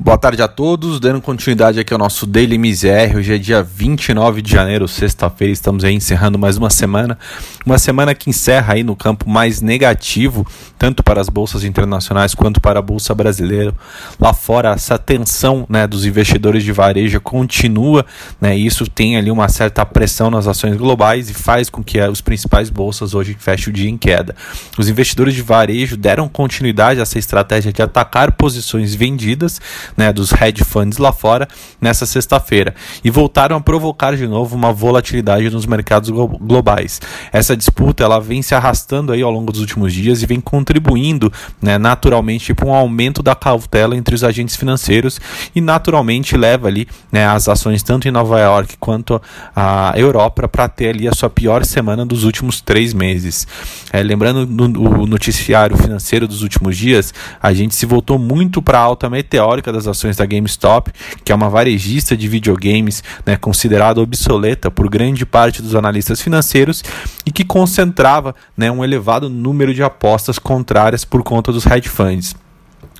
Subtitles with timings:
[0.00, 3.16] Boa tarde a todos, dando continuidade aqui ao nosso Daily MZR.
[3.16, 7.18] Hoje é dia 29 de janeiro, sexta-feira, estamos aí encerrando mais uma semana.
[7.66, 10.46] Uma semana que encerra aí no campo mais negativo,
[10.78, 13.74] tanto para as bolsas internacionais quanto para a bolsa brasileira.
[14.20, 18.06] Lá fora, essa tensão né, dos investidores de varejo continua,
[18.40, 22.00] né, e isso tem ali uma certa pressão nas ações globais e faz com que
[22.00, 24.36] os principais bolsas hoje fechem o dia em queda.
[24.78, 29.60] Os investidores de varejo deram continuidade a essa estratégia de atacar posições vendidas
[29.98, 31.48] né, dos hedge funds lá fora
[31.80, 37.00] nessa sexta-feira e voltaram a provocar de novo uma volatilidade nos mercados globais.
[37.32, 41.32] Essa disputa ela vem se arrastando aí ao longo dos últimos dias e vem contribuindo
[41.60, 45.20] né, naturalmente para um aumento da cautela entre os agentes financeiros
[45.52, 49.20] e naturalmente leva ali né, as ações tanto em Nova York quanto
[49.56, 53.48] a Europa para ter ali a sua pior semana dos últimos três meses.
[53.92, 58.78] É, lembrando no, no noticiário financeiro dos últimos dias, a gente se voltou muito para
[58.78, 60.92] a alta meteórica das ações da GameStop,
[61.24, 66.82] que é uma varejista de videogames né, considerada obsoleta por grande parte dos analistas financeiros
[67.24, 72.34] e que concentrava né, um elevado número de apostas contrárias por conta dos hedge funds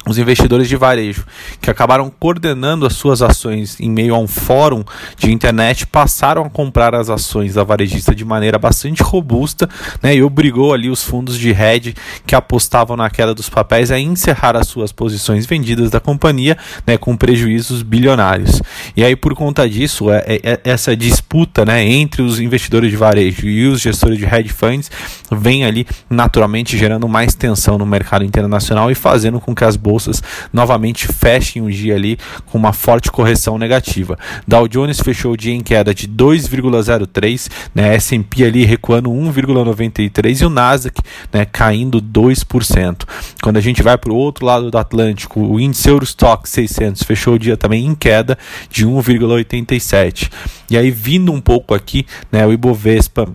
[0.09, 1.25] os investidores de varejo
[1.61, 4.83] que acabaram coordenando as suas ações em meio a um fórum
[5.17, 9.69] de internet passaram a comprar as ações da varejista de maneira bastante robusta
[10.03, 11.95] né, e obrigou ali os fundos de hedge
[12.27, 16.57] que apostavam na queda dos papéis a encerrar as suas posições vendidas da companhia
[16.87, 18.63] né, com prejuízos bilionários.
[18.97, 22.97] E aí por conta disso, é, é, é, essa disputa né, entre os investidores de
[22.97, 24.91] varejo e os gestores de hedge funds
[25.31, 29.98] vem ali naturalmente gerando mais tensão no mercado internacional e fazendo com que as bolsas
[29.99, 34.17] bolsas novamente fechem o dia ali com uma forte correção negativa.
[34.47, 40.45] Dow Jones fechou o dia em queda de 2,03, né, S&P ali recuando 1,93 e
[40.45, 41.01] o Nasdaq
[41.33, 43.03] né, caindo 2%.
[43.43, 47.35] Quando a gente vai para o outro lado do Atlântico, o índice Eurostock 600 fechou
[47.35, 48.39] o dia também em queda
[48.71, 50.31] de 1,87.
[50.71, 53.29] E aí vindo um pouco aqui, né, o Ibovespa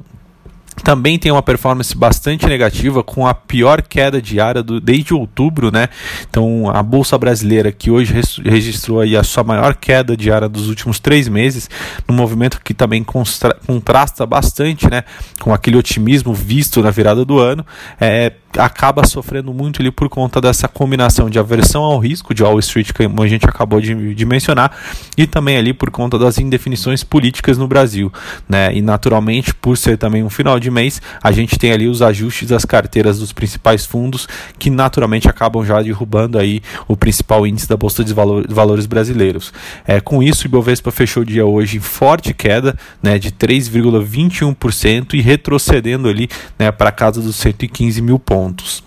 [0.82, 5.88] também tem uma performance bastante negativa, com a pior queda diária do, desde outubro, né?
[6.30, 8.14] Então, a Bolsa Brasileira, que hoje
[8.44, 11.70] registrou aí a sua maior queda diária dos últimos três meses,
[12.08, 15.04] num movimento que também contrasta bastante, né?
[15.40, 17.66] Com aquele otimismo visto na virada do ano,
[18.00, 22.60] é, acaba sofrendo muito ali por conta dessa combinação de aversão ao risco de Wall
[22.60, 24.76] Street, como a gente acabou de, de mencionar,
[25.18, 28.12] e também ali por conta das indefinições políticas no Brasil,
[28.48, 28.74] né?
[28.74, 32.50] E naturalmente, por ser também um final de mês, a gente tem ali os ajustes
[32.50, 34.28] das carteiras dos principais fundos
[34.60, 39.54] que naturalmente acabam já derrubando aí o principal índice da bolsa de valores brasileiros.
[39.86, 45.14] É, com isso, o Ibovespa fechou o dia hoje em forte queda, né, de 3,21%
[45.14, 48.84] e retrocedendo ali, né, para casa dos 115 mil pontos pontos.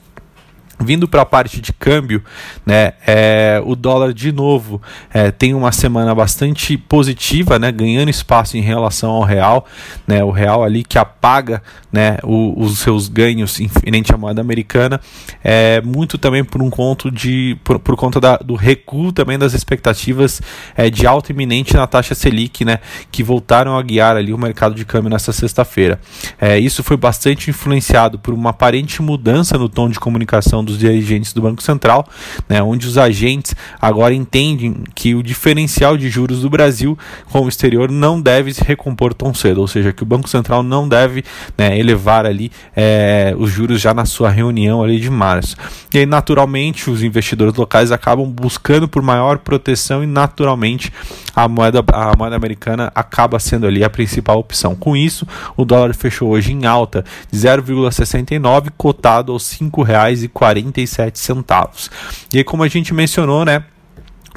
[0.78, 2.22] Vindo para a parte de câmbio,
[2.64, 4.80] né, é, o dólar de novo
[5.12, 9.66] é, tem uma semana bastante positiva, né, ganhando espaço em relação ao real,
[10.06, 15.00] né, o real ali que apaga né, o, os seus ganhos inferente à moeda americana,
[15.42, 19.54] é, muito também por um conto de por, por conta da, do recuo também das
[19.54, 20.42] expectativas
[20.76, 24.74] é, de alta iminente na taxa Selic, né, que voltaram a guiar ali o mercado
[24.74, 25.98] de câmbio nessa sexta-feira.
[26.38, 31.32] É, isso foi bastante influenciado por uma aparente mudança no tom de comunicação dos dirigentes
[31.32, 32.06] do Banco Central,
[32.48, 36.98] né, onde os agentes agora entendem que o diferencial de juros do Brasil
[37.30, 40.62] com o exterior não deve se recompor tão cedo, ou seja, que o Banco Central
[40.62, 41.24] não deve
[41.56, 45.56] né, elevar ali é, os juros já na sua reunião ali de março.
[45.94, 50.92] E aí, naturalmente, os investidores locais acabam buscando por maior proteção e, naturalmente,
[51.34, 54.74] a moeda, a moeda americana acaba sendo ali a principal opção.
[54.74, 55.26] Com isso,
[55.56, 61.90] o dólar fechou hoje em alta de 0,69, cotado aos R$ 5,40 47 centavos.
[62.32, 63.64] E como a gente mencionou, né?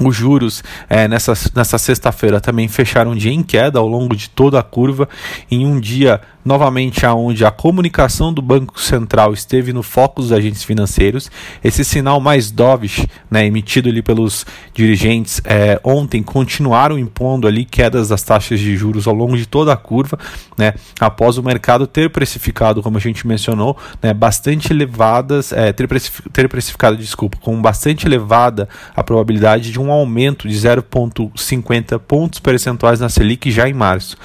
[0.02, 4.30] Os juros é, nessa, nessa sexta-feira também fecharam um dia em queda ao longo de
[4.30, 5.06] toda a curva,
[5.50, 10.64] em um dia novamente aonde a comunicação do Banco Central esteve no foco dos agentes
[10.64, 11.30] financeiros.
[11.62, 18.08] Esse sinal mais dovish, né, emitido ali pelos dirigentes é, ontem, continuaram impondo ali quedas
[18.08, 20.18] das taxas de juros ao longo de toda a curva,
[20.56, 25.86] né, após o mercado ter precificado, como a gente mencionou, né, bastante elevadas, é, ter,
[25.86, 32.38] precificado, ter precificado, desculpa, com bastante elevada a probabilidade de um aumento de 0,50 pontos
[32.40, 34.16] percentuais na Selic já em março.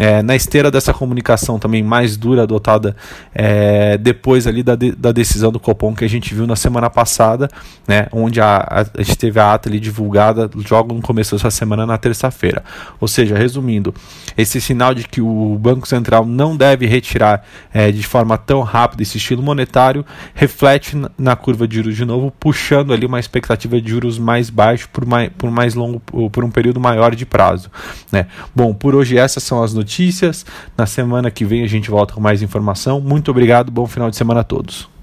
[0.00, 2.96] É, na esteira dessa comunicação também mais dura adotada
[3.34, 6.88] é, depois ali da, de, da decisão do Copom que a gente viu na semana
[6.88, 7.50] passada,
[7.86, 11.84] né, onde a, a, gente teve a ata ali divulgada logo no começo dessa semana
[11.84, 12.64] na terça-feira.
[12.98, 13.92] Ou seja, resumindo,
[14.38, 19.02] esse sinal de que o Banco Central não deve retirar é, de forma tão rápida
[19.02, 20.02] esse estilo monetário
[20.34, 24.88] reflete na curva de juros de novo, puxando ali uma expectativa de juros mais baixo
[24.90, 26.00] por mais, por mais longo,
[26.30, 27.70] por um período maior de prazo.
[28.10, 28.26] Né?
[28.56, 30.46] Bom, por hoje essas são as notícias.
[30.76, 33.00] Na semana que vem a gente volta com mais informação.
[33.00, 34.99] Muito obrigado, bom final de semana a todos.